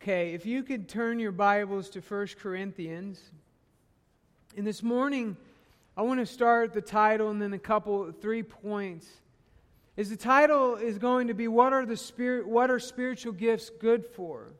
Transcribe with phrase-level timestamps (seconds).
[0.00, 3.20] Okay, if you could turn your Bibles to 1 Corinthians.
[4.56, 5.36] And this morning,
[5.96, 9.06] I want to start the title and then a couple, three points.
[9.96, 13.70] Is the title is going to be what are the spirit, what are spiritual gifts
[13.80, 14.52] good for?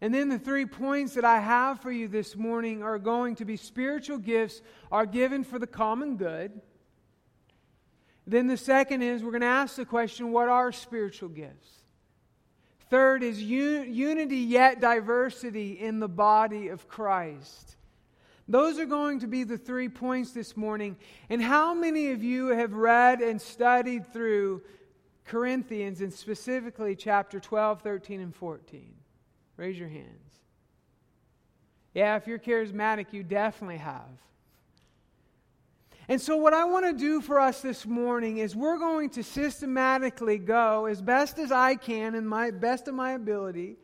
[0.00, 3.44] And then the three points that I have for you this morning are going to
[3.44, 4.62] be spiritual gifts
[4.92, 6.60] are given for the common good.
[8.26, 11.79] Then the second is we're going to ask the question what are spiritual gifts?
[12.90, 17.76] Third is un- unity yet diversity in the body of Christ.
[18.48, 20.96] Those are going to be the three points this morning.
[21.28, 24.62] And how many of you have read and studied through
[25.24, 28.92] Corinthians and specifically chapter 12, 13, and 14?
[29.56, 30.32] Raise your hands.
[31.94, 34.18] Yeah, if you're charismatic, you definitely have.
[36.10, 39.22] And so, what I want to do for us this morning is we're going to
[39.22, 43.76] systematically go as best as I can, and my best of my ability,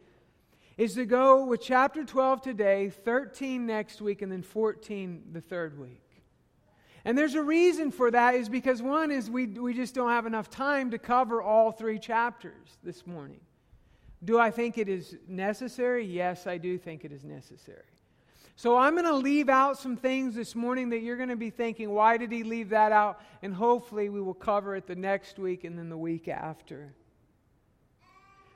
[0.76, 5.78] is to go with chapter 12 today, 13 next week, and then 14 the third
[5.78, 6.02] week.
[7.04, 10.26] And there's a reason for that, is because one is we, we just don't have
[10.26, 13.40] enough time to cover all three chapters this morning.
[14.24, 16.04] Do I think it is necessary?
[16.04, 17.95] Yes, I do think it is necessary.
[18.58, 21.50] So I'm going to leave out some things this morning that you're going to be
[21.50, 23.20] thinking, why did he leave that out?
[23.42, 26.94] And hopefully we will cover it the next week and then the week after.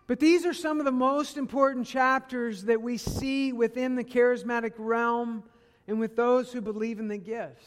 [0.06, 4.72] But these are some of the most important chapters that we see within the charismatic
[4.78, 5.44] realm
[5.86, 7.66] and with those who believe in the gifts.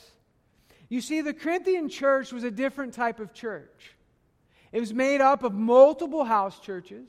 [0.90, 3.95] You see, the Corinthian church was a different type of church.
[4.72, 7.08] It was made up of multiple house churches.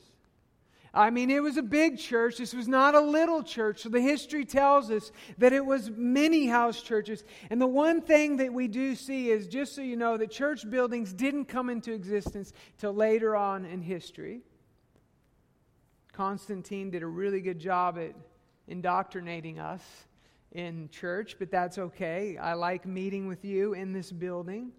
[0.95, 2.37] I mean, it was a big church.
[2.37, 3.81] This was not a little church.
[3.81, 7.25] So the history tells us that it was many house churches.
[7.49, 10.67] And the one thing that we do see is just so you know that church
[10.69, 14.39] buildings didn't come into existence till later on in history.
[16.13, 18.15] Constantine did a really good job at
[18.69, 19.83] indoctrinating us
[20.53, 22.37] in church, but that's okay.
[22.37, 24.71] I like meeting with you in this building.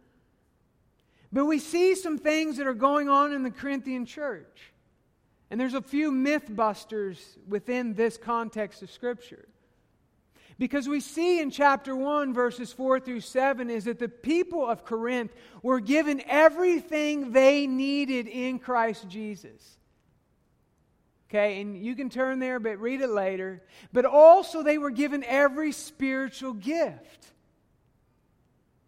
[1.31, 4.73] But we see some things that are going on in the Corinthian church.
[5.51, 9.49] And there's a few myth busters within this context of Scripture.
[10.59, 14.85] Because we see in chapter 1, verses 4 through 7, is that the people of
[14.85, 19.77] Corinth were given everything they needed in Christ Jesus.
[21.29, 23.63] Okay, and you can turn there, but read it later.
[23.93, 27.33] But also, they were given every spiritual gift.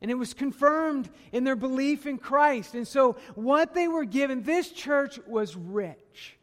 [0.01, 2.75] And it was confirmed in their belief in Christ.
[2.75, 6.38] And so, what they were given, this church was rich.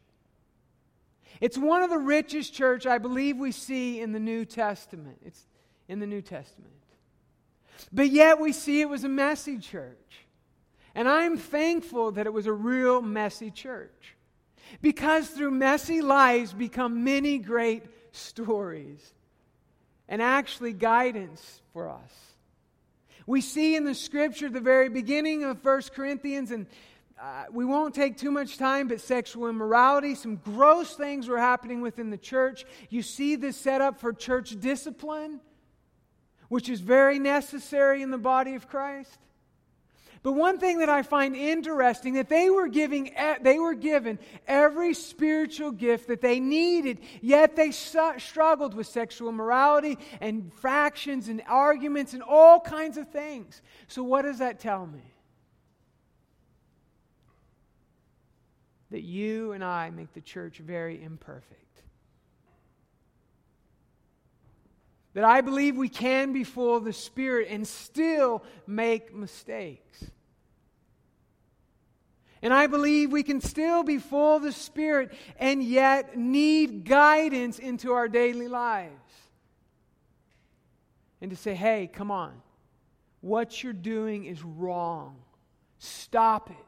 [1.40, 5.18] It's one of the richest church I believe we see in the New Testament.
[5.24, 5.46] It's
[5.88, 6.72] in the New Testament.
[7.92, 10.26] But yet we see it was a messy church.
[10.94, 14.14] And I'm thankful that it was a real messy church.
[14.80, 19.12] Because through messy lives become many great stories
[20.08, 22.12] and actually guidance for us.
[23.26, 26.66] We see in the scripture, the very beginning of 1 Corinthians, and
[27.20, 31.80] uh, we won't take too much time, but sexual immorality, some gross things were happening
[31.80, 32.66] within the church.
[32.90, 35.40] You see this set up for church discipline,
[36.48, 39.18] which is very necessary in the body of Christ.
[40.22, 44.92] But one thing that I find interesting that they were giving they were given every
[44.92, 52.12] spiritual gift that they needed, yet they struggled with sexual immorality and factions and arguments
[52.12, 53.62] and all kinds of things.
[53.86, 55.15] So what does that tell me?
[58.90, 61.60] That you and I make the church very imperfect.
[65.14, 70.04] That I believe we can be full of the Spirit and still make mistakes.
[72.42, 77.58] And I believe we can still be full of the Spirit and yet need guidance
[77.58, 78.92] into our daily lives.
[81.20, 82.34] And to say, hey, come on,
[83.22, 85.16] what you're doing is wrong.
[85.78, 86.65] Stop it.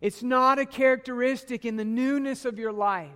[0.00, 3.10] It's not a characteristic in the newness of your life.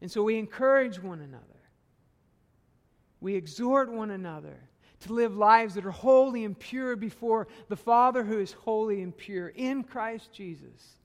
[0.00, 1.44] And so we encourage one another,
[3.20, 4.56] we exhort one another
[5.00, 9.16] to live lives that are holy and pure before the Father who is holy and
[9.16, 10.96] pure in Christ Jesus.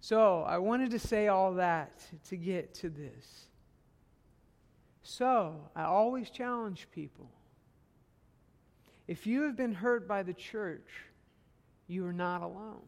[0.00, 1.92] So, I wanted to say all that
[2.28, 3.46] to get to this.
[5.04, 7.30] So, I always challenge people.
[9.06, 10.88] If you have been hurt by the church,
[11.92, 12.82] you are not alone.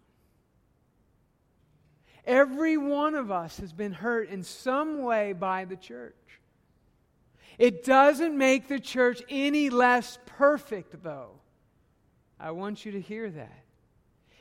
[2.27, 6.15] Every one of us has been hurt in some way by the church.
[7.59, 11.33] It doesn't make the church any less perfect, though.
[12.41, 13.61] I want you to hear that.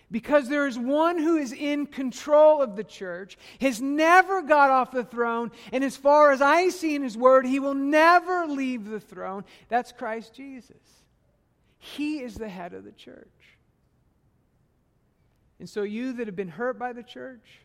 [0.10, 4.92] Because there is one who is in control of the church, has never got off
[4.92, 8.86] the throne, and as far as I see in his word, he will never leave
[8.86, 9.44] the throne.
[9.70, 10.78] That's Christ Jesus.
[11.80, 13.28] He is the head of the church.
[15.60, 17.62] And so, you that have been hurt by the church,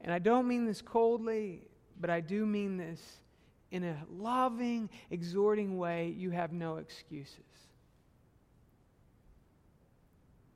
[0.00, 1.62] and I don't mean this coldly,
[2.00, 3.00] but I do mean this
[3.70, 7.40] in a loving, exhorting way, you have no excuses.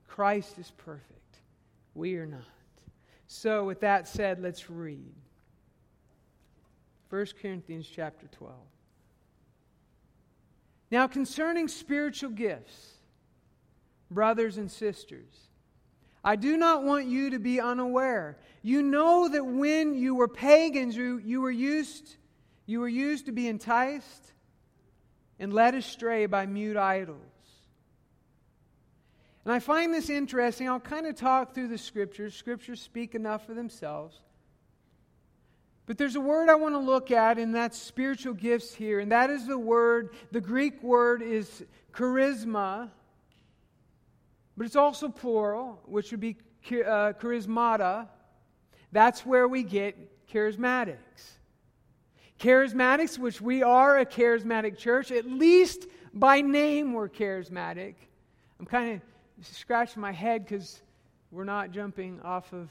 [0.06, 1.38] Christ is perfect.
[1.94, 2.44] We are not.
[3.26, 5.15] So, with that said, let's read
[7.11, 8.55] 1 Corinthians chapter 12.
[10.91, 12.94] Now, concerning spiritual gifts,
[14.11, 15.33] brothers and sisters,
[16.23, 18.37] I do not want you to be unaware.
[18.62, 22.17] You know that when you were pagans, you, you, were, used,
[22.67, 24.33] you were used to be enticed
[25.39, 27.17] and led astray by mute idols.
[29.45, 30.69] And I find this interesting.
[30.69, 32.35] I'll kind of talk through the scriptures.
[32.35, 34.19] Scriptures speak enough for themselves.
[35.87, 39.01] But there's a word I want to look at, and that's spiritual gifts here.
[39.01, 42.91] And that is the word, the Greek word is charisma,
[44.61, 46.37] but it's also plural, which would be
[46.69, 48.07] uh, charismata.
[48.93, 50.99] That's where we get charismatics.
[52.39, 57.95] Charismatics, which we are a charismatic church, at least by name we're charismatic.
[58.59, 59.01] I'm kind
[59.39, 60.83] of scratching my head because
[61.31, 62.69] we're not jumping off of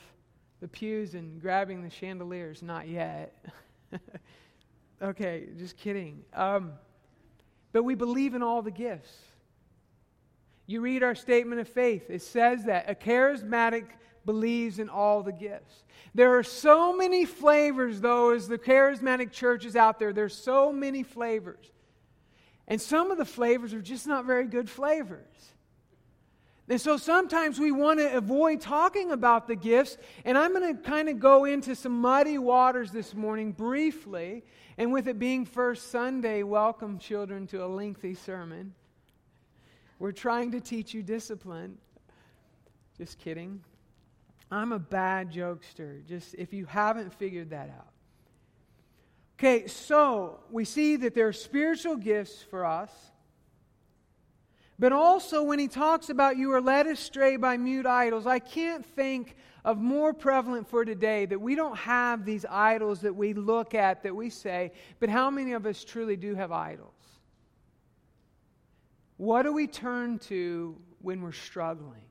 [0.61, 2.61] the pews and grabbing the chandeliers.
[2.61, 3.33] Not yet.
[5.01, 6.23] okay, just kidding.
[6.35, 6.73] Um,
[7.71, 9.11] but we believe in all the gifts.
[10.69, 13.85] You read our statement of faith, it says that a charismatic
[14.23, 15.83] believes in all the gifts.
[16.13, 20.13] There are so many flavors, though, as the charismatic church is out there.
[20.13, 21.65] There's so many flavors.
[22.67, 25.25] And some of the flavors are just not very good flavors.
[26.67, 30.83] And so sometimes we want to avoid talking about the gifts, and I'm going to
[30.83, 34.43] kind of go into some muddy waters this morning briefly.
[34.77, 38.75] And with it being First Sunday, welcome children to a lengthy sermon.
[39.99, 41.77] We're trying to teach you discipline.
[42.97, 43.61] Just kidding.
[44.51, 47.91] I'm a bad jokester, just if you haven't figured that out.
[49.37, 52.91] Okay, so we see that there are spiritual gifts for us.
[54.79, 58.85] But also, when he talks about you are led astray by mute idols, I can't
[58.85, 59.35] think
[59.65, 64.03] of more prevalent for today that we don't have these idols that we look at,
[64.03, 66.98] that we say, but how many of us truly do have idols?
[69.19, 72.05] What do we turn to when we're struggling?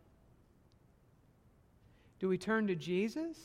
[2.20, 3.38] Do we turn to Jesus?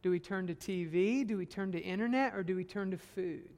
[0.00, 1.26] Do we turn to TV?
[1.26, 2.34] Do we turn to internet?
[2.34, 3.50] Or do we turn to food?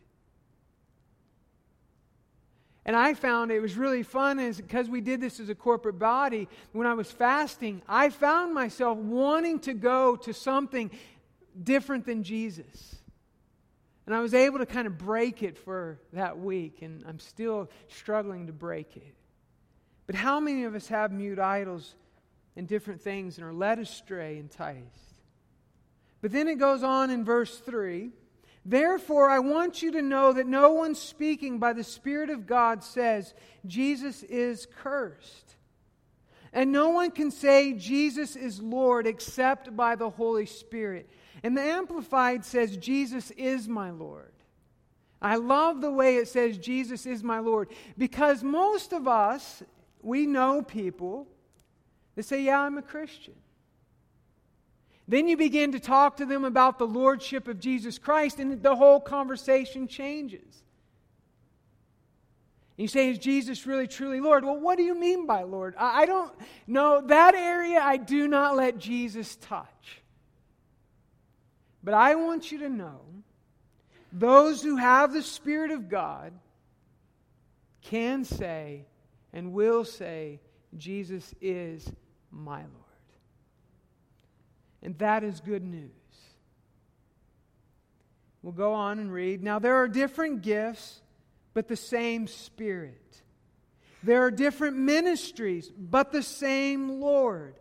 [2.85, 6.01] And I found it was really fun is because we did this as a corporate
[6.01, 6.49] body.
[6.73, 10.91] When I was fasting, I found myself wanting to go to something
[11.63, 12.97] different than Jesus.
[14.07, 17.71] And I was able to kind of break it for that week, and I'm still
[17.89, 19.15] struggling to break it.
[20.07, 21.95] But how many of us have mute idols
[22.57, 25.23] and different things and are led astray, enticed?
[26.21, 28.11] But then it goes on in verse 3
[28.65, 32.85] Therefore, I want you to know that no one speaking by the Spirit of God
[32.85, 33.35] says,
[33.67, 35.57] Jesus is cursed.
[36.53, 41.09] And no one can say, Jesus is Lord, except by the Holy Spirit.
[41.43, 44.32] And the Amplified says, Jesus is my Lord.
[45.20, 49.63] I love the way it says, Jesus is my Lord, because most of us,
[50.03, 51.29] we know people
[52.17, 53.34] that say, Yeah, I'm a Christian.
[55.06, 58.77] Then you begin to talk to them about the lordship of Jesus Christ, and the
[58.77, 60.63] whole conversation changes.
[62.77, 64.44] You say, Is Jesus really truly Lord?
[64.44, 65.75] Well, what do you mean by Lord?
[65.79, 66.32] I don't
[66.67, 67.01] know.
[67.01, 70.02] That area I do not let Jesus touch.
[71.82, 73.01] But I want you to know
[74.12, 76.32] those who have the Spirit of God
[77.82, 78.86] can say
[79.32, 80.41] and will say,
[80.77, 81.91] Jesus is
[82.31, 82.70] my Lord.
[84.82, 85.91] And that is good news.
[88.43, 89.43] We'll go on and read.
[89.43, 91.01] Now, there are different gifts,
[91.55, 93.22] but the same Spirit.
[94.03, 97.55] There are different ministries, but the same Lord.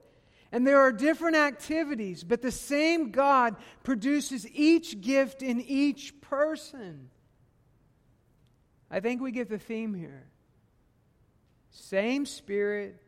[0.51, 7.09] And there are different activities, but the same God produces each gift in each person.
[8.89, 10.27] I think we get the theme here.
[11.69, 13.01] Same Spirit,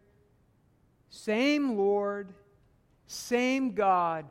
[1.09, 2.33] same Lord,
[3.07, 4.25] same God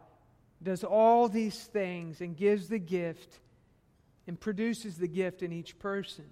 [0.62, 3.40] does all these things and gives the gift
[4.26, 6.25] and produces the gift in each person.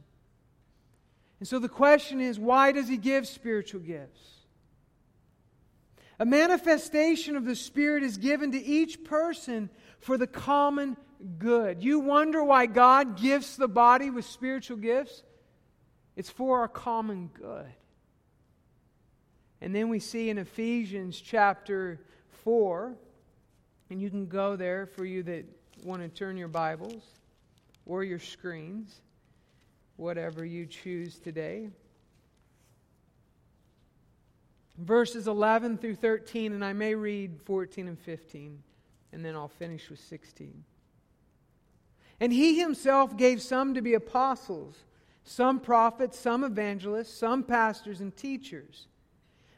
[1.41, 4.40] And so the question is why does he give spiritual gifts?
[6.21, 10.99] A manifestation of the Spirit is given to each person for the common
[11.39, 11.83] good.
[11.83, 15.23] You wonder why God gifts the body with spiritual gifts?
[16.17, 17.73] It's for our common good.
[19.63, 22.01] And then we see in Ephesians chapter
[22.45, 22.95] 4,
[23.89, 25.47] and you can go there for you that
[25.85, 27.03] want to turn your Bibles
[27.87, 29.01] or your screens,
[29.97, 31.71] whatever you choose today
[34.79, 38.63] verses 11 through 13, and I may read 14 and 15,
[39.13, 40.65] and then I'll finish with 16.
[42.21, 44.77] And he himself gave some to be apostles,
[45.25, 48.89] some prophets, some evangelists, some pastors and teachers,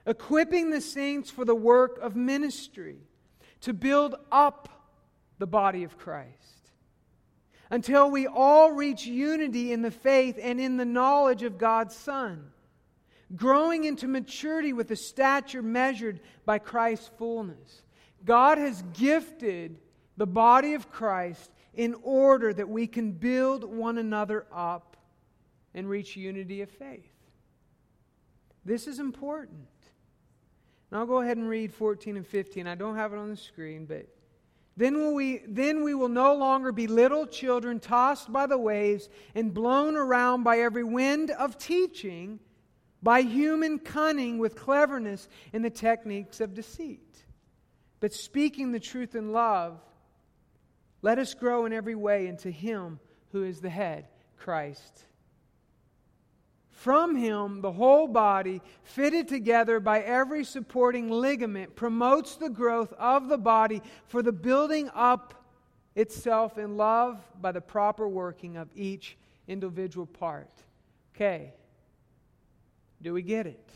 [0.07, 2.99] equipping the saints for the work of ministry,
[3.61, 4.69] to build up
[5.39, 6.73] the body of Christ,
[7.71, 12.53] until we all reach unity in the faith and in the knowledge of God's Son
[13.37, 17.83] growing into maturity with a stature measured by Christ's fullness.
[18.25, 19.79] God has gifted
[20.17, 24.97] the body of Christ in order that we can build one another up
[25.75, 27.11] and reach unity of faith.
[28.65, 29.67] This is important.
[30.91, 32.67] And I'll go ahead and read 14 and 15.
[32.67, 34.07] I don't have it on the screen, but
[34.77, 39.53] then, we, then we will no longer be little children tossed by the waves and
[39.53, 42.39] blown around by every wind of teaching
[43.03, 47.25] by human cunning with cleverness in the techniques of deceit.
[48.01, 49.81] But speaking the truth in love,
[51.03, 53.01] let us grow in every way into Him
[53.33, 54.07] who is the head,
[54.37, 55.05] Christ.
[56.71, 63.29] From Him, the whole body, fitted together by every supporting ligament, promotes the growth of
[63.29, 65.45] the body for the building up
[65.95, 69.17] itself in love by the proper working of each
[69.47, 70.51] individual part.
[71.15, 71.53] Okay.
[73.03, 73.69] Do we get it?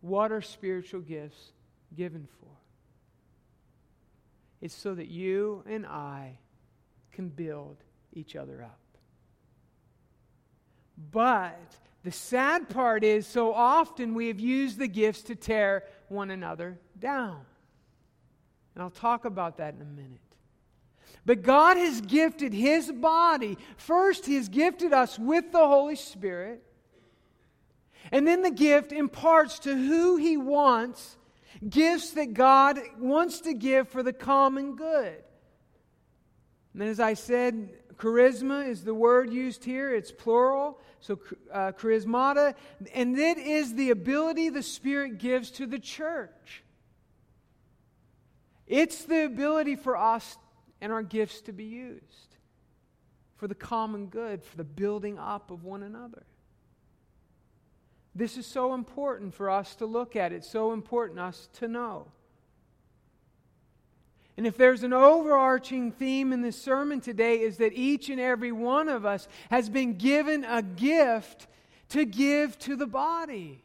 [0.00, 1.52] What are spiritual gifts
[1.94, 2.48] given for?
[4.60, 6.38] It's so that you and I
[7.12, 7.76] can build
[8.12, 8.78] each other up.
[11.10, 16.30] But the sad part is, so often we have used the gifts to tear one
[16.30, 17.40] another down.
[18.74, 20.20] And I'll talk about that in a minute.
[21.26, 23.58] But God has gifted His body.
[23.76, 26.64] First, He has gifted us with the Holy Spirit.
[28.10, 31.16] And then the gift imparts to who he wants
[31.66, 35.22] gifts that God wants to give for the common good.
[36.74, 40.78] And as I said, charisma is the word used here, it's plural.
[41.00, 41.18] So,
[41.52, 42.54] uh, charismata.
[42.94, 46.62] And it is the ability the Spirit gives to the church.
[48.66, 50.36] It's the ability for us
[50.80, 52.36] and our gifts to be used
[53.36, 56.24] for the common good, for the building up of one another.
[58.14, 60.32] This is so important for us to look at.
[60.32, 62.06] It's so important us to know.
[64.36, 68.52] And if there's an overarching theme in this sermon today, is that each and every
[68.52, 71.48] one of us has been given a gift
[71.88, 73.64] to give to the body.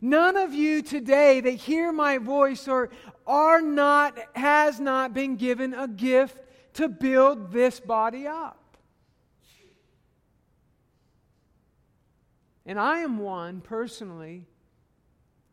[0.00, 2.90] None of you today that hear my voice or
[3.26, 6.38] are not, has not been given a gift
[6.74, 8.67] to build this body up.
[12.68, 14.44] And I am one personally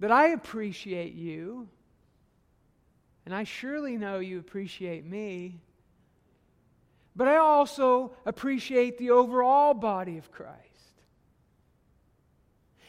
[0.01, 1.69] that I appreciate you.
[3.25, 5.61] And I surely know you appreciate me.
[7.15, 10.59] But I also appreciate the overall body of Christ.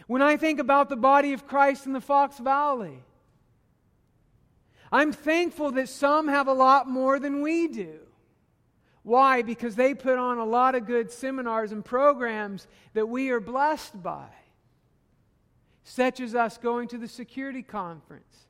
[0.09, 2.99] When I think about the body of Christ in the Fox Valley,
[4.91, 8.06] I'm thankful that some have a lot more than we do.
[9.07, 9.43] Why?
[9.43, 14.03] Because they put on a lot of good seminars and programs that we are blessed
[14.03, 14.27] by,
[15.85, 18.49] such as us going to the security conference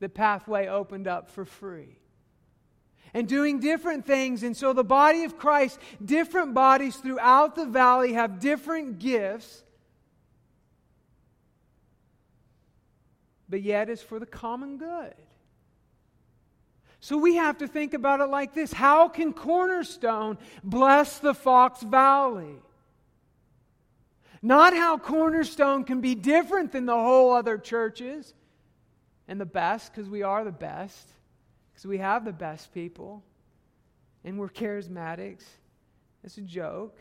[0.00, 1.98] the Pathway opened up for free.
[3.12, 4.42] And doing different things.
[4.42, 9.62] And so, the body of Christ, different bodies throughout the valley have different gifts,
[13.46, 15.12] but yet it's for the common good.
[17.00, 21.82] So we have to think about it like this How can Cornerstone bless the Fox
[21.82, 22.56] Valley?
[24.40, 28.34] Not how Cornerstone can be different than the whole other churches
[29.26, 31.08] and the best, because we are the best,
[31.72, 33.22] because we have the best people,
[34.24, 35.44] and we're charismatics.
[36.22, 36.96] It's a joke.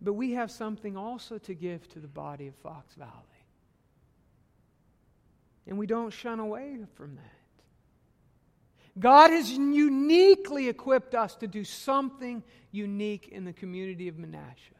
[0.00, 3.33] But we have something also to give to the body of Fox Valley.
[5.66, 7.34] And we don't shun away from that.
[8.98, 14.74] God has uniquely equipped us to do something unique in the community of Menasha.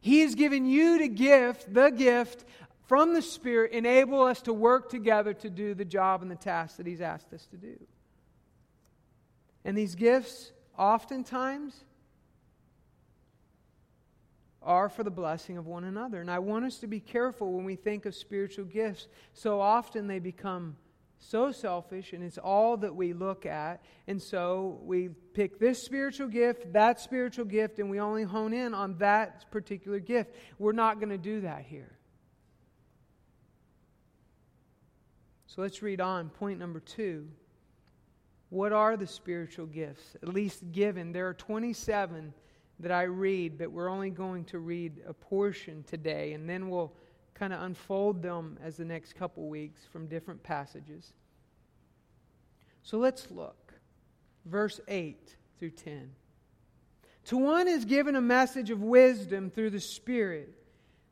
[0.00, 2.44] He has given you the gift, the gift
[2.86, 6.76] from the Spirit, enable us to work together to do the job and the task
[6.76, 7.78] that He's asked us to do.
[9.64, 11.84] And these gifts, oftentimes,
[14.64, 16.20] are for the blessing of one another.
[16.20, 19.08] And I want us to be careful when we think of spiritual gifts.
[19.32, 20.76] So often they become
[21.18, 23.82] so selfish and it's all that we look at.
[24.06, 28.74] And so we pick this spiritual gift, that spiritual gift, and we only hone in
[28.74, 30.34] on that particular gift.
[30.58, 31.98] We're not going to do that here.
[35.46, 36.30] So let's read on.
[36.30, 37.28] Point number two.
[38.50, 40.16] What are the spiritual gifts?
[40.22, 41.12] At least given.
[41.12, 42.34] There are 27
[42.80, 46.92] that I read, but we're only going to read a portion today, and then we'll
[47.34, 51.12] kind of unfold them as the next couple weeks from different passages.
[52.82, 53.74] So let's look.
[54.44, 56.10] Verse 8 through 10.
[57.26, 60.52] To one is given a message of wisdom through the Spirit,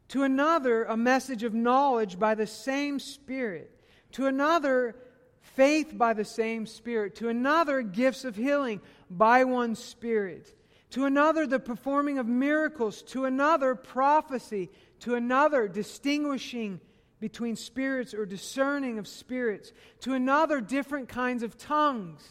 [0.08, 3.80] to another, a message of knowledge by the same Spirit,
[4.12, 4.94] to another,
[5.40, 10.54] faith by the same Spirit, to another, gifts of healing by one Spirit
[10.92, 14.70] to another, the performing of miracles, to another, prophecy,
[15.00, 16.80] to another, distinguishing
[17.18, 22.22] between spirits or discerning of spirits, to another, different kinds of tongues,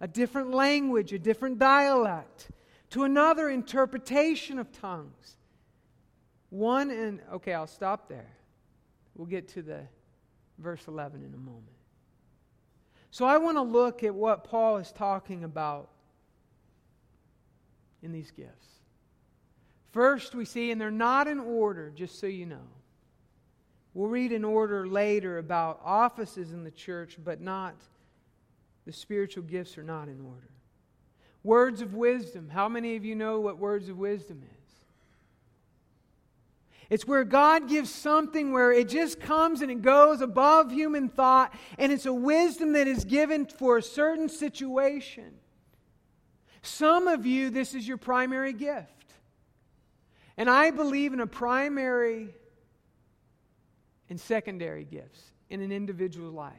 [0.00, 2.50] a different language, a different dialect,
[2.90, 5.36] to another, interpretation of tongues.
[6.48, 8.32] One and, okay, I'll stop there.
[9.14, 9.82] We'll get to the
[10.58, 11.76] verse 11 in a moment.
[13.12, 15.90] So I want to look at what Paul is talking about
[18.02, 18.66] in these gifts.
[19.92, 22.68] First, we see, and they're not in order, just so you know.
[23.92, 27.74] We'll read in order later about offices in the church, but not
[28.86, 30.48] the spiritual gifts are not in order.
[31.42, 32.48] Words of wisdom.
[32.48, 34.60] How many of you know what words of wisdom is?
[36.88, 41.54] It's where God gives something where it just comes and it goes above human thought,
[41.78, 45.39] and it's a wisdom that is given for a certain situation.
[46.62, 48.92] Some of you, this is your primary gift.
[50.36, 52.34] And I believe in a primary
[54.08, 56.54] and secondary gifts in an individual's life.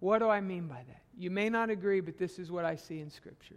[0.00, 1.02] What do I mean by that?
[1.16, 3.56] You may not agree, but this is what I see in Scripture.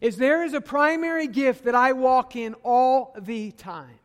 [0.00, 3.98] Is there is a primary gift that I walk in all the time.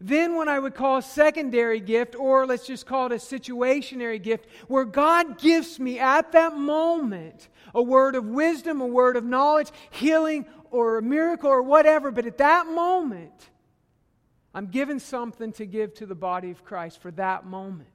[0.00, 4.22] Then, what I would call a secondary gift, or let's just call it a situationary
[4.22, 9.24] gift, where God gives me at that moment a word of wisdom, a word of
[9.24, 12.10] knowledge, healing, or a miracle, or whatever.
[12.10, 13.50] But at that moment,
[14.54, 17.88] I'm given something to give to the body of Christ for that moment.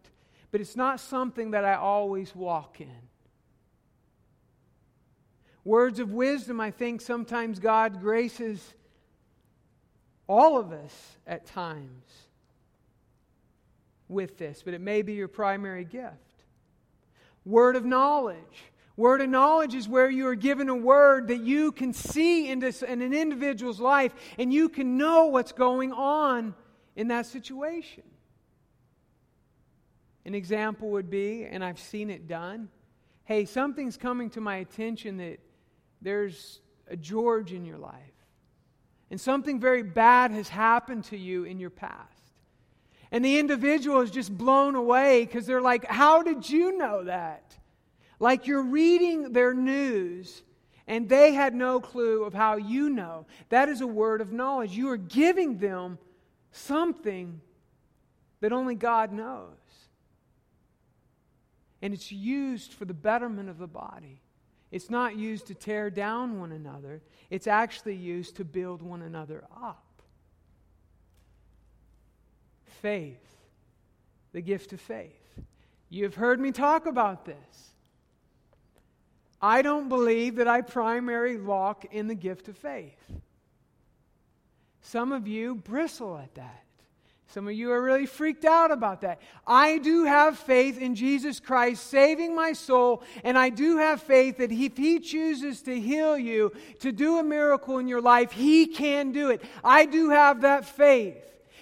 [0.51, 3.09] But it's not something that I always walk in.
[5.63, 8.75] Words of wisdom, I think sometimes God graces
[10.27, 12.05] all of us at times
[14.07, 16.13] with this, but it may be your primary gift.
[17.43, 18.37] Word of knowledge.
[18.97, 22.59] Word of knowledge is where you are given a word that you can see in,
[22.59, 26.55] this, in an individual's life and you can know what's going on
[26.95, 28.03] in that situation.
[30.23, 32.69] An example would be, and I've seen it done
[33.25, 35.39] hey, something's coming to my attention that
[36.01, 38.14] there's a George in your life
[39.15, 42.33] and something very bad has happened to you in your past.
[43.13, 47.55] And the individual is just blown away because they're like, How did you know that?
[48.19, 50.43] Like you're reading their news
[50.85, 53.25] and they had no clue of how you know.
[53.47, 54.71] That is a word of knowledge.
[54.71, 55.97] You are giving them
[56.51, 57.39] something
[58.41, 59.55] that only God knows.
[61.81, 64.23] And it's used for the betterment of the body.
[64.75, 69.45] It's not used to tear down one another, it's actually used to build one another
[69.55, 69.85] up.
[72.81, 73.25] Faith,
[74.33, 75.39] the gift of faith.
[75.87, 77.71] You've heard me talk about this.
[79.41, 82.99] I don't believe that I primarily walk in the gift of faith.
[84.81, 86.64] Some of you bristle at that.
[87.27, 89.19] Some of you are really freaked out about that.
[89.45, 94.37] I do have faith in Jesus Christ saving my soul, and I do have faith
[94.37, 98.67] that if He chooses to heal you, to do a miracle in your life, He
[98.67, 99.43] can do it.
[99.63, 101.17] I do have that faith.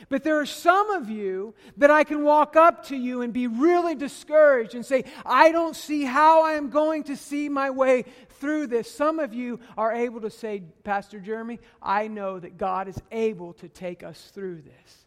[0.09, 3.47] But there are some of you that I can walk up to you and be
[3.47, 8.03] really discouraged and say, I don't see how I am going to see my way
[8.39, 8.93] through this.
[8.93, 13.53] Some of you are able to say, Pastor Jeremy, I know that God is able
[13.53, 15.02] to take us through this.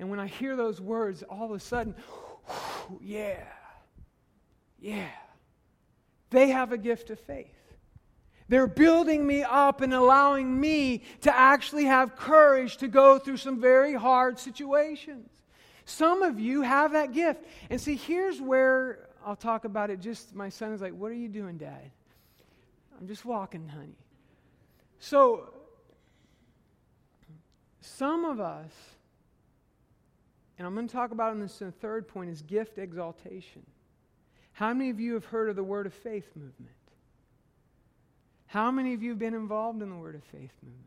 [0.00, 1.94] And when I hear those words, all of a sudden,
[3.02, 3.44] yeah,
[4.80, 5.10] yeah.
[6.30, 7.54] They have a gift of faith.
[8.48, 13.60] They're building me up and allowing me to actually have courage to go through some
[13.60, 15.28] very hard situations.
[15.84, 17.44] Some of you have that gift.
[17.68, 20.00] And see, here's where I'll talk about it.
[20.00, 21.90] Just my son is like, What are you doing, Dad?
[22.98, 23.98] I'm just walking, honey.
[24.98, 25.52] So,
[27.80, 28.72] some of us,
[30.60, 33.62] and I'm going to talk about in this in the third point, is gift exaltation.
[34.52, 36.76] How many of you have heard of the Word of Faith movement?
[38.46, 40.84] How many of you have been involved in the Word of Faith movement?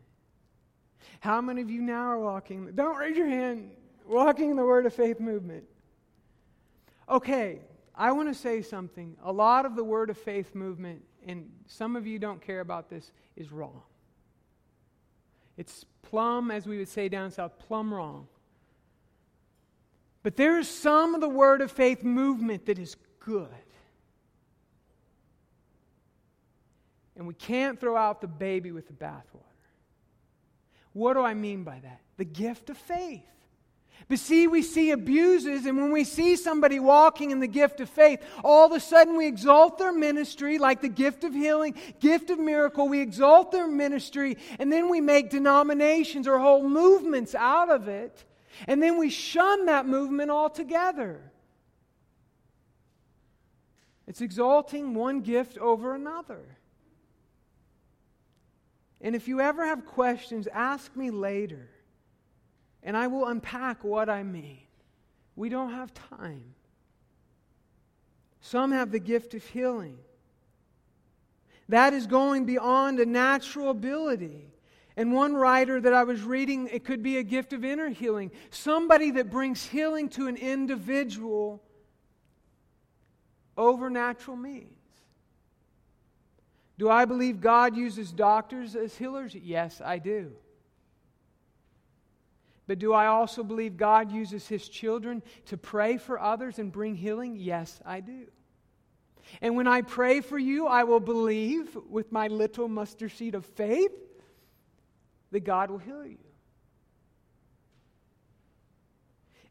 [1.21, 2.69] How many of you now are walking?
[2.75, 3.71] Don't raise your hand.
[4.05, 5.63] Walking in the Word of Faith movement.
[7.09, 7.57] Okay,
[7.95, 9.17] I want to say something.
[9.23, 12.91] A lot of the Word of Faith movement, and some of you don't care about
[12.91, 13.81] this, is wrong.
[15.57, 18.27] It's plumb, as we would say down south, plumb wrong.
[20.23, 23.47] But there is some of the Word of Faith movement that is good.
[27.15, 29.43] And we can't throw out the baby with the bathwater.
[30.93, 32.01] What do I mean by that?
[32.17, 33.21] The gift of faith.
[34.07, 37.89] But see, we see abuses, and when we see somebody walking in the gift of
[37.89, 42.29] faith, all of a sudden we exalt their ministry, like the gift of healing, gift
[42.29, 42.89] of miracle.
[42.89, 48.25] We exalt their ministry, and then we make denominations or whole movements out of it,
[48.67, 51.31] and then we shun that movement altogether.
[54.07, 56.57] It's exalting one gift over another.
[59.01, 61.69] And if you ever have questions, ask me later
[62.83, 64.59] and I will unpack what I mean.
[65.35, 66.43] We don't have time.
[68.41, 69.97] Some have the gift of healing.
[71.69, 74.52] That is going beyond a natural ability.
[74.95, 78.31] And one writer that I was reading, it could be a gift of inner healing.
[78.51, 81.63] Somebody that brings healing to an individual
[83.57, 84.69] over natural means.
[86.77, 89.33] Do I believe God uses doctors as healers?
[89.35, 90.31] Yes, I do.
[92.67, 96.95] But do I also believe God uses his children to pray for others and bring
[96.95, 97.35] healing?
[97.35, 98.25] Yes, I do.
[99.41, 103.45] And when I pray for you, I will believe with my little mustard seed of
[103.45, 103.91] faith
[105.33, 106.19] that God will heal you.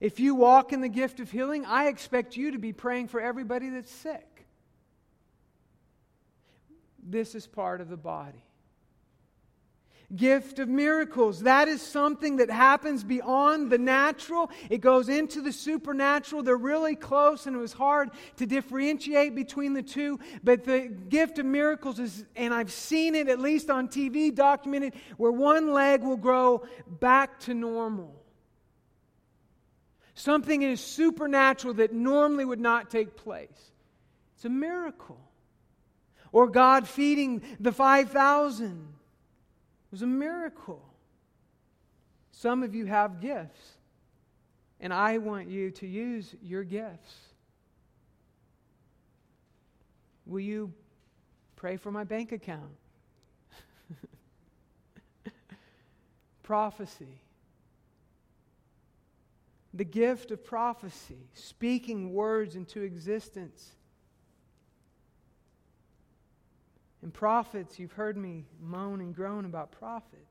[0.01, 3.21] If you walk in the gift of healing, I expect you to be praying for
[3.21, 4.47] everybody that's sick.
[7.03, 8.43] This is part of the body
[10.17, 11.41] gift of miracles.
[11.41, 14.51] That is something that happens beyond the natural.
[14.71, 16.43] It goes into the supernatural.
[16.43, 20.21] They're really close, and it was hard to differentiate between the two.
[20.43, 24.95] But the gift of miracles is, and I've seen it at least on TV documented,
[25.17, 28.15] where one leg will grow back to normal.
[30.15, 33.73] Something is supernatural that normally would not take place.
[34.37, 35.19] It's a miracle.
[36.33, 38.92] Or God feeding the 5,000
[39.93, 40.83] was a miracle.
[42.33, 43.61] Some of you have gifts,
[44.81, 47.15] and I want you to use your gifts.
[50.27, 50.73] Will you
[51.55, 52.73] pray for my bank account?
[56.43, 57.21] prophecy.
[59.75, 63.73] The gift of prophecy, speaking words into existence.
[67.03, 70.23] And prophets, you've heard me moan and groan about prophets.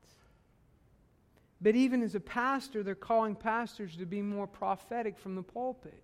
[1.60, 6.02] But even as a pastor, they're calling pastors to be more prophetic from the pulpit.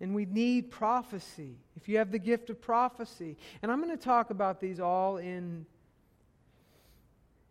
[0.00, 1.56] And we need prophecy.
[1.76, 3.36] If you have the gift of prophecy.
[3.62, 5.64] And I'm going to talk about these all in,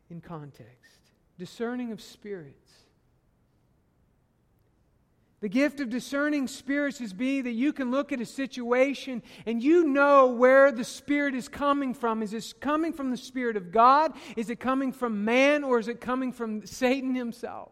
[0.09, 0.99] in context.
[1.37, 2.71] Discerning of spirits.
[5.41, 9.61] The gift of discerning spirits is be that you can look at a situation and
[9.61, 12.21] you know where the spirit is coming from.
[12.21, 14.13] Is this coming from the spirit of God?
[14.35, 17.71] Is it coming from man or is it coming from Satan himself?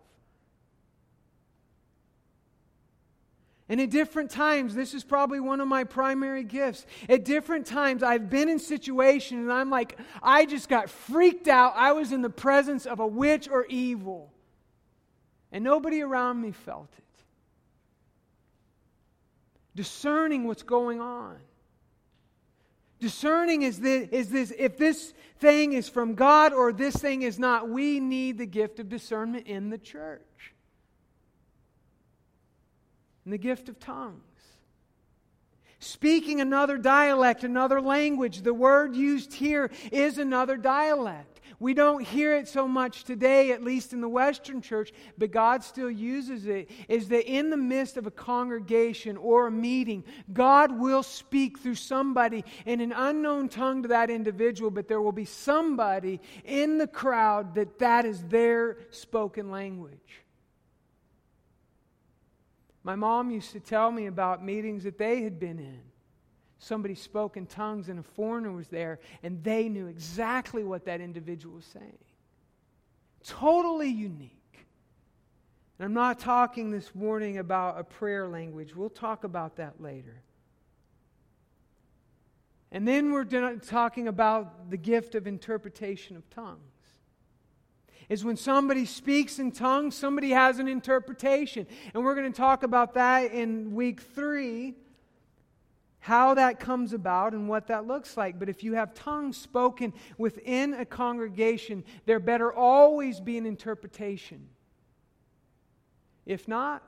[3.72, 6.88] And at different times, this is probably one of my primary gifts.
[7.08, 11.74] At different times, I've been in situations and I'm like, I just got freaked out.
[11.76, 14.34] I was in the presence of a witch or evil.
[15.52, 17.04] And nobody around me felt it
[19.76, 21.38] discerning what's going on.
[23.00, 27.40] Discerning is this, is this if this thing is from God or this thing is
[27.40, 27.70] not.
[27.70, 30.54] We need the gift of discernment in the church.
[33.24, 34.24] And the gift of tongues.
[35.80, 38.42] Speaking another dialect, another language.
[38.42, 41.29] The word used here is another dialect.
[41.60, 45.62] We don't hear it so much today, at least in the Western church, but God
[45.62, 46.70] still uses it.
[46.88, 51.76] Is that in the midst of a congregation or a meeting, God will speak through
[51.76, 56.88] somebody in an unknown tongue to that individual, but there will be somebody in the
[56.88, 60.24] crowd that that is their spoken language.
[62.84, 65.89] My mom used to tell me about meetings that they had been in
[66.60, 71.02] somebody spoke in tongues and a foreigner was there, and they knew exactly what that
[71.02, 71.98] individual was saying.
[73.26, 74.36] Totally unique.
[75.78, 78.76] And I'm not talking this morning about a prayer language.
[78.76, 80.22] We'll talk about that later.
[82.72, 86.60] And then we're talking about the gift of interpretation of tongues.
[88.10, 91.68] Is when somebody speaks in tongues, somebody has an interpretation.
[91.94, 94.76] And we're going to talk about that in week three
[96.10, 98.40] how that comes about and what that looks like.
[98.40, 104.50] But if you have tongues spoken within a congregation, there better always be an interpretation.
[106.26, 106.82] If not,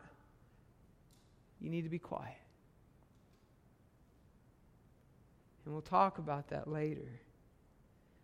[1.60, 2.34] you need to be quiet.
[5.66, 7.22] And we'll talk about that later.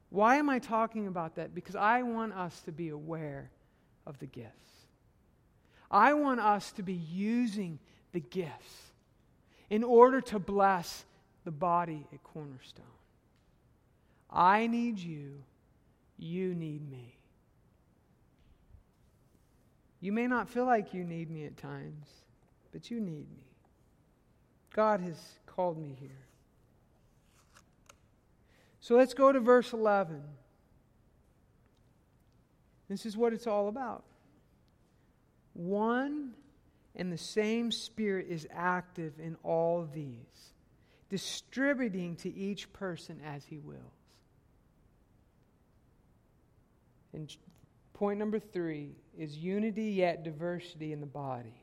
[0.10, 1.54] Why am I talking about that?
[1.54, 3.52] Because I want us to be aware
[4.08, 4.72] of the gifts.
[5.92, 7.78] I want us to be using
[8.14, 8.87] the gifts
[9.70, 11.06] in order to bless
[11.44, 12.86] the body at Cornerstone.
[14.30, 15.44] I need you,
[16.18, 17.16] you need me.
[20.00, 22.08] You may not feel like you need me at times,
[22.72, 23.48] but you need me.
[24.74, 26.28] God has called me here.
[28.80, 30.22] So let's go to verse 11.
[32.88, 34.04] This is what it's all about.
[35.54, 36.34] One
[36.98, 40.52] and the same Spirit is active in all these,
[41.10, 43.82] distributing to each person as He wills.
[47.14, 47.34] And
[47.94, 51.62] point number three is unity yet diversity in the body.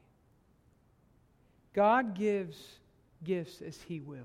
[1.74, 2.56] God gives
[3.24, 4.24] gifts as He wills.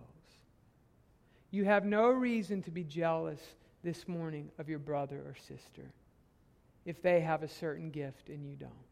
[1.52, 3.42] You have no reason to be jealous
[3.84, 5.92] this morning of your brother or sister
[6.86, 8.89] if they have a certain gift and you don't.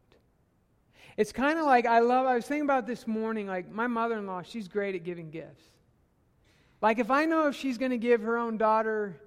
[1.16, 4.18] It's kind of like I love, I was thinking about this morning, like my mother
[4.18, 5.64] in law, she's great at giving gifts.
[6.80, 9.20] Like if I know if she's going to give her own daughter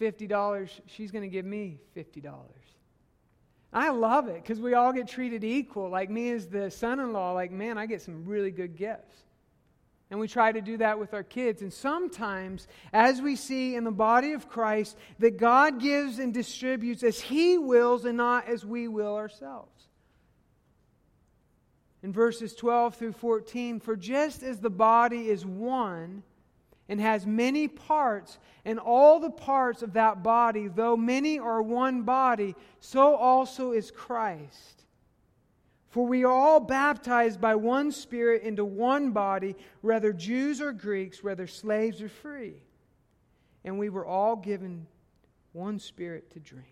[0.00, 2.34] $50, she's going to give me $50.
[3.72, 5.88] I love it because we all get treated equal.
[5.88, 9.16] Like me as the son in law, like, man, I get some really good gifts.
[10.10, 11.62] And we try to do that with our kids.
[11.62, 17.04] And sometimes, as we see in the body of Christ, that God gives and distributes
[17.04, 19.89] as He wills and not as we will ourselves
[22.02, 26.22] in verses 12 through 14 For just as the body is one
[26.88, 32.02] and has many parts, and all the parts of that body, though many are one
[32.02, 34.80] body, so also is Christ.
[35.90, 41.22] For we are all baptized by one Spirit into one body, whether Jews or Greeks,
[41.22, 42.62] whether slaves or free.
[43.64, 44.86] And we were all given
[45.52, 46.66] one Spirit to drink.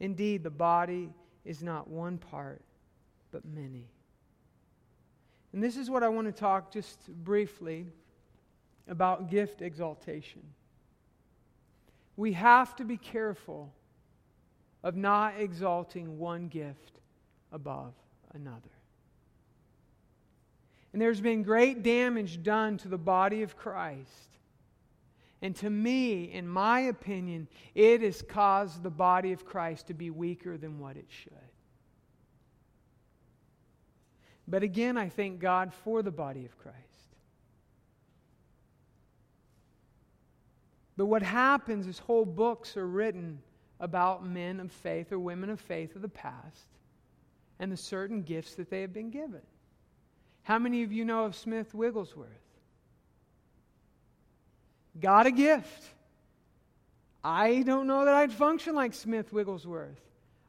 [0.00, 1.10] Indeed, the body
[1.44, 2.62] is not one part,
[3.30, 3.88] but many.
[5.52, 7.86] And this is what I want to talk just briefly
[8.86, 10.42] about gift exaltation.
[12.16, 13.72] We have to be careful
[14.82, 17.00] of not exalting one gift
[17.52, 17.94] above
[18.34, 18.70] another.
[20.92, 24.38] And there's been great damage done to the body of Christ.
[25.40, 30.10] And to me, in my opinion, it has caused the body of Christ to be
[30.10, 31.32] weaker than what it should.
[34.48, 36.78] But again, I thank God for the body of Christ.
[40.96, 43.40] But what happens is whole books are written
[43.78, 46.66] about men of faith or women of faith of the past
[47.60, 49.42] and the certain gifts that they have been given.
[50.42, 52.28] How many of you know of Smith Wigglesworth?
[54.98, 55.84] Got a gift.
[57.22, 60.00] I don't know that I'd function like Smith Wigglesworth.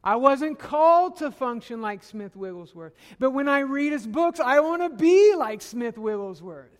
[0.04, 2.94] I wasn't called to function like Smith Wigglesworth.
[3.20, 6.80] But when I read his books, I want to be like Smith Wigglesworth.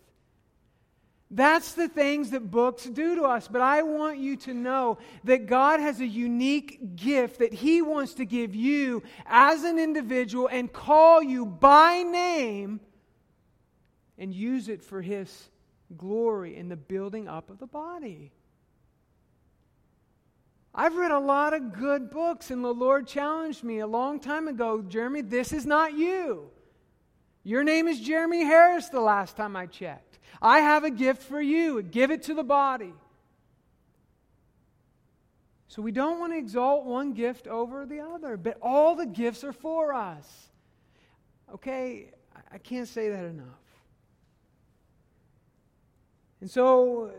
[1.30, 3.46] That's the things that books do to us.
[3.46, 8.14] But I want you to know that God has a unique gift that He wants
[8.14, 12.80] to give you as an individual and call you by name
[14.18, 15.50] and use it for His
[15.96, 18.32] glory in the building up of the body.
[20.74, 24.48] I've read a lot of good books, and the Lord challenged me a long time
[24.48, 26.50] ago Jeremy, this is not you.
[27.42, 30.18] Your name is Jeremy Harris the last time I checked.
[30.42, 31.82] I have a gift for you.
[31.82, 32.92] Give it to the body.
[35.68, 39.44] So we don't want to exalt one gift over the other, but all the gifts
[39.44, 40.48] are for us.
[41.54, 42.10] Okay,
[42.52, 43.46] I can't say that enough.
[46.40, 47.12] And so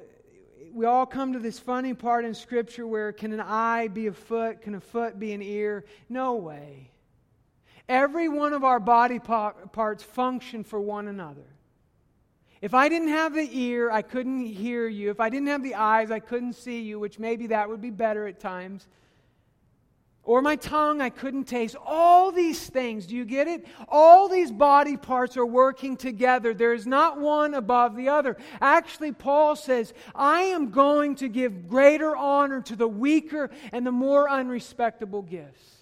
[0.73, 4.13] we all come to this funny part in Scripture where can an eye be a
[4.13, 4.62] foot?
[4.62, 5.86] Can a foot be an ear?
[6.10, 6.91] No way.
[7.89, 11.45] Every one of our body parts function for one another.
[12.62, 15.10] If I didn't have the ear, I couldn't hear you.
[15.10, 17.89] If I didn't have the eyes, I couldn't see you, which maybe that would be
[17.89, 18.88] better at times
[20.23, 21.75] or my tongue I couldn't taste.
[21.84, 23.65] All these things, do you get it?
[23.88, 26.53] All these body parts are working together.
[26.53, 28.38] There is not one above the other.
[28.62, 33.91] Actually, Paul says, I am going to give greater honor to the weaker and the
[33.91, 35.77] more unrespectable gifts.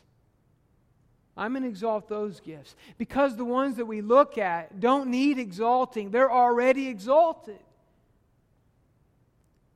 [1.36, 5.40] I'm going to exalt those gifts because the ones that we look at don't need
[5.40, 7.60] exalting, they're already exalted.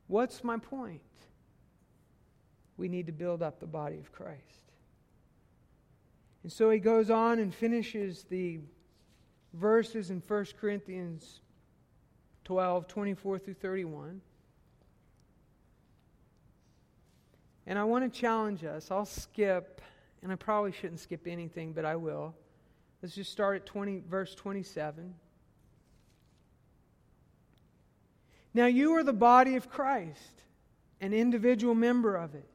[0.06, 1.00] What's my point?
[2.76, 4.40] We need to build up the body of Christ.
[6.42, 8.60] And so he goes on and finishes the
[9.54, 11.40] verses in 1 Corinthians
[12.44, 14.20] 12 24 through 31.
[17.66, 18.90] And I want to challenge us.
[18.90, 19.80] I'll skip,
[20.22, 22.34] and I probably shouldn't skip anything, but I will.
[23.00, 25.14] Let's just start at 20, verse 27.
[28.52, 30.42] Now you are the body of Christ,
[31.00, 32.48] an individual member of it.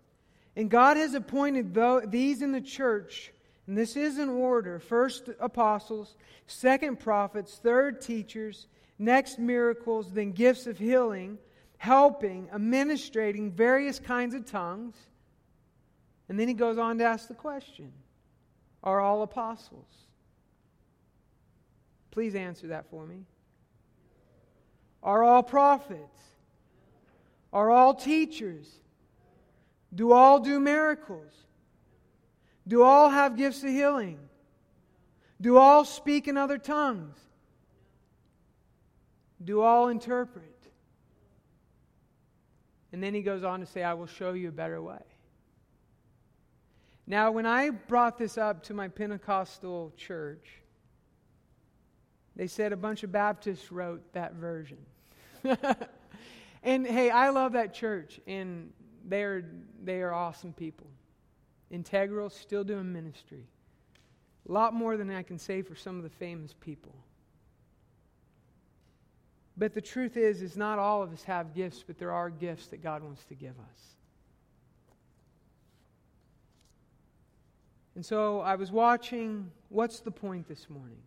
[0.59, 1.73] And God has appointed
[2.11, 3.31] these in the church
[3.65, 6.15] and this is in order first apostles,
[6.47, 8.67] second prophets, third teachers,
[8.97, 11.37] next miracles, then gifts of healing,
[11.77, 14.95] helping, administrating various kinds of tongues.
[16.27, 17.93] And then he goes on to ask the question
[18.83, 19.87] Are all apostles?
[22.11, 23.23] Please answer that for me.
[25.03, 26.19] Are all prophets?
[27.53, 28.67] Are all teachers?
[29.93, 31.33] Do all do miracles?
[32.67, 34.19] Do all have gifts of healing?
[35.41, 37.17] Do all speak in other tongues?
[39.43, 40.45] Do all interpret?
[42.91, 45.01] And then he goes on to say, I will show you a better way.
[47.07, 50.47] Now, when I brought this up to my Pentecostal church,
[52.35, 54.77] they said a bunch of Baptists wrote that version.
[56.63, 58.71] and hey, I love that church, and
[59.07, 59.43] they are,
[59.83, 60.87] they are awesome people
[61.71, 63.43] integral, still doing ministry.
[64.47, 66.95] A lot more than I can say for some of the famous people.
[69.57, 72.67] But the truth is, is not all of us have gifts, but there are gifts
[72.67, 73.95] that God wants to give us.
[77.95, 81.01] And so I was watching, what's the point this morning?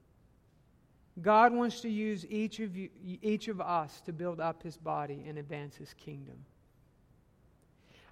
[1.23, 5.25] God wants to use each of, you, each of us to build up his body
[5.27, 6.37] and advance his kingdom.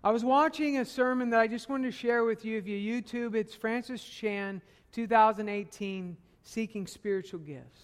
[0.02, 2.56] I was watching a sermon that I just wanted to share with you.
[2.56, 7.82] If you YouTube, it's Francis Chan, 2018, Seeking Spiritual Gifts.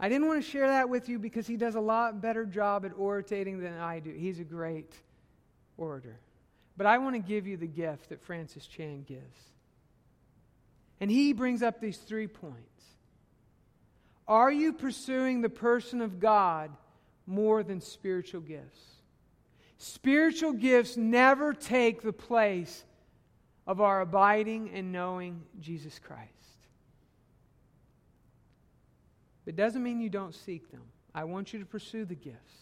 [0.00, 2.86] I didn't want to share that with you because he does a lot better job
[2.86, 4.12] at orating than I do.
[4.12, 4.94] He's a great
[5.76, 6.18] orator.
[6.76, 9.38] But I want to give you the gift that Francis Chan gives.
[11.00, 12.58] And he brings up these three points.
[14.26, 16.70] Are you pursuing the person of God
[17.26, 18.80] more than spiritual gifts?
[19.84, 22.84] Spiritual gifts never take the place
[23.66, 26.30] of our abiding and knowing Jesus Christ.
[29.44, 30.80] It doesn't mean you don't seek them.
[31.14, 32.54] I want you to pursue the gifts,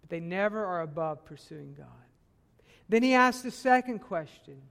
[0.00, 1.86] but they never are above pursuing God.
[2.88, 4.62] Then he asked the second question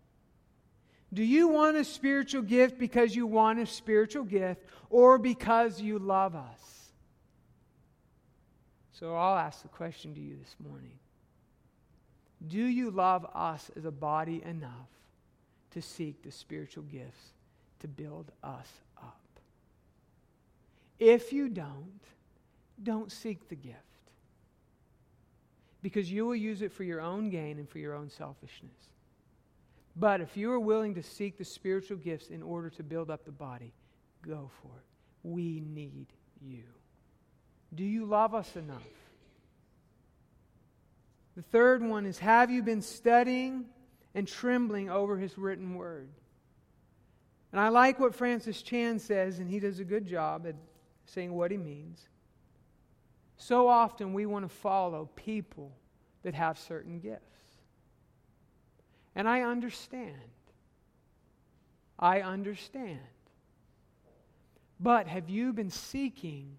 [1.13, 5.99] Do you want a spiritual gift because you want a spiritual gift or because you
[5.99, 6.93] love us?
[8.91, 10.97] So I'll ask the question to you this morning
[12.47, 14.89] do you love us as a body enough
[15.71, 17.33] to seek the spiritual gifts
[17.79, 19.19] to build us up?
[20.99, 22.01] If you don't,
[22.83, 23.77] don't seek the gift
[25.81, 28.71] because you will use it for your own gain and for your own selfishness.
[29.95, 33.25] But if you are willing to seek the spiritual gifts in order to build up
[33.25, 33.73] the body,
[34.21, 35.27] go for it.
[35.27, 36.07] We need
[36.41, 36.63] you.
[37.75, 39.00] Do you love us enough?
[41.41, 43.65] The third one is Have you been studying
[44.13, 46.09] and trembling over his written word?
[47.51, 50.53] And I like what Francis Chan says, and he does a good job at
[51.05, 52.07] saying what he means.
[53.37, 55.71] So often we want to follow people
[56.21, 57.25] that have certain gifts.
[59.15, 60.15] And I understand.
[61.97, 62.99] I understand.
[64.79, 66.57] But have you been seeking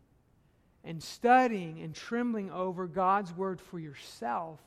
[0.83, 4.59] and studying and trembling over God's word for yourself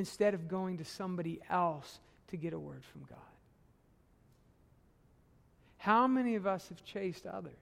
[0.00, 3.18] instead of going to somebody else to get a word from God?
[5.76, 7.52] How many of us have chased others?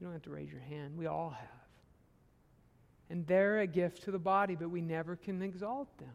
[0.00, 0.96] You don't have to raise your hand.
[0.96, 1.48] We all have.
[3.10, 6.08] And they're a gift to the body, but we never can exalt them.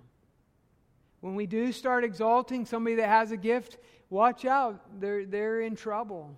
[1.21, 3.77] When we do start exalting somebody that has a gift,
[4.09, 4.99] watch out.
[4.99, 6.35] They're, they're in trouble,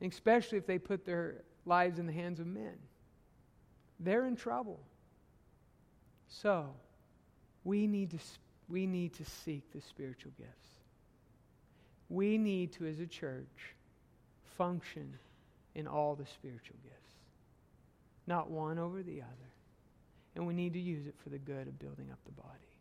[0.00, 2.78] especially if they put their lives in the hands of men.
[4.00, 4.80] They're in trouble.
[6.28, 6.74] So,
[7.64, 8.18] we need to,
[8.68, 10.68] we need to seek the spiritual gifts.
[12.08, 13.74] We need to, as a church,
[14.56, 15.14] function
[15.74, 17.12] in all the spiritual gifts,
[18.26, 19.50] not one over the other.
[20.36, 22.73] And we need to use it for the good of building up the body.